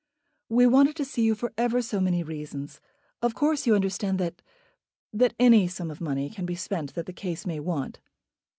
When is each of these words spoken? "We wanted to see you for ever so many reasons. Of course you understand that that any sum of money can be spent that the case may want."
"We 0.49 0.65
wanted 0.65 0.95
to 0.95 1.05
see 1.05 1.21
you 1.21 1.35
for 1.35 1.53
ever 1.59 1.79
so 1.79 2.01
many 2.01 2.23
reasons. 2.23 2.81
Of 3.21 3.35
course 3.35 3.67
you 3.67 3.75
understand 3.75 4.17
that 4.17 4.41
that 5.13 5.35
any 5.39 5.67
sum 5.67 5.91
of 5.91 6.01
money 6.01 6.31
can 6.31 6.47
be 6.47 6.55
spent 6.55 6.95
that 6.95 7.05
the 7.05 7.13
case 7.13 7.45
may 7.45 7.59
want." 7.59 7.99